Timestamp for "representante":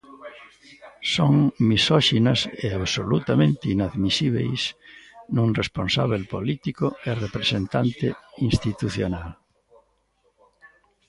7.25-8.07